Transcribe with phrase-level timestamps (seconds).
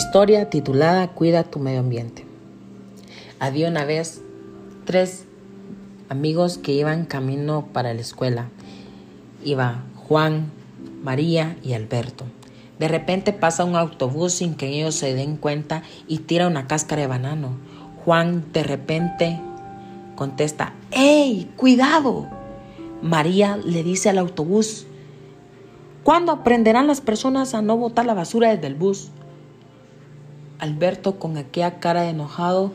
[0.00, 2.24] Historia titulada Cuida tu medio ambiente.
[3.38, 4.22] Había una vez
[4.86, 5.26] tres
[6.08, 8.48] amigos que iban camino para la escuela.
[9.44, 10.52] Iba Juan,
[11.04, 12.24] María y Alberto.
[12.78, 17.02] De repente pasa un autobús sin que ellos se den cuenta y tira una cáscara
[17.02, 17.50] de banano.
[18.06, 19.38] Juan de repente
[20.16, 22.26] contesta, ¡Ey, cuidado!
[23.02, 24.86] María le dice al autobús,
[26.04, 29.10] ¿cuándo aprenderán las personas a no botar la basura desde el bus?
[30.60, 32.72] Alberto con aquella cara de enojado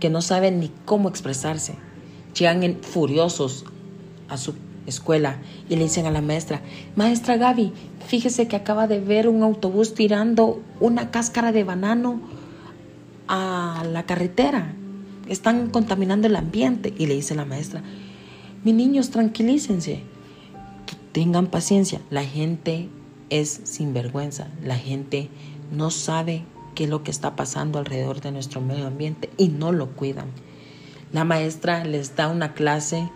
[0.00, 1.74] que no sabe ni cómo expresarse.
[2.38, 3.64] Llegan furiosos
[4.28, 4.54] a su
[4.86, 5.38] escuela
[5.68, 6.60] y le dicen a la maestra,
[6.96, 7.72] maestra Gaby,
[8.06, 12.20] fíjese que acaba de ver un autobús tirando una cáscara de banano
[13.28, 14.74] a la carretera.
[15.28, 16.92] Están contaminando el ambiente.
[16.98, 17.82] Y le dice la maestra,
[18.64, 20.02] mis niños, tranquilícense,
[21.12, 22.00] tengan paciencia.
[22.10, 22.88] La gente
[23.30, 25.28] es sinvergüenza, la gente
[25.72, 29.72] no sabe qué es lo que está pasando alrededor de nuestro medio ambiente y no
[29.72, 30.30] lo cuidan.
[31.12, 33.10] La maestra les da una clase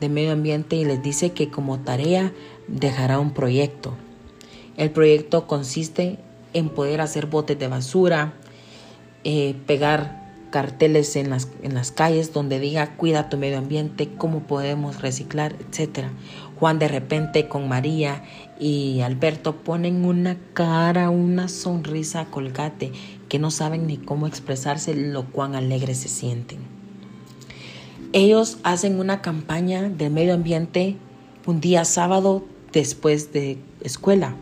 [0.00, 2.32] de medio ambiente y les dice que como tarea
[2.68, 3.94] dejará un proyecto.
[4.76, 6.18] El proyecto consiste
[6.52, 8.34] en poder hacer botes de basura,
[9.24, 10.23] eh, pegar
[10.54, 15.56] carteles en las, en las calles donde diga cuida tu medio ambiente, cómo podemos reciclar,
[15.58, 16.10] etc.
[16.60, 18.22] Juan de repente con María
[18.60, 22.92] y Alberto ponen una cara, una sonrisa colgate
[23.28, 26.60] que no saben ni cómo expresarse lo cuán alegres se sienten.
[28.12, 30.94] Ellos hacen una campaña de medio ambiente
[31.46, 34.36] un día sábado después de escuela,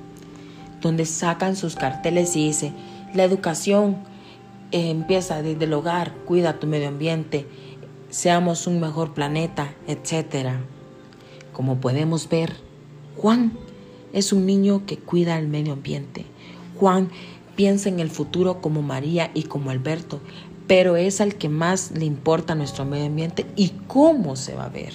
[0.82, 2.74] donde sacan sus carteles y dice,
[3.14, 4.11] la educación
[4.72, 7.46] empieza desde el hogar, cuida tu medio ambiente,
[8.10, 10.50] seamos un mejor planeta, etc.
[11.52, 12.52] Como podemos ver,
[13.16, 13.52] Juan
[14.12, 16.24] es un niño que cuida el medio ambiente.
[16.78, 17.10] Juan
[17.56, 20.20] piensa en el futuro como María y como Alberto,
[20.66, 24.70] pero es al que más le importa nuestro medio ambiente y cómo se va a
[24.70, 24.92] ver.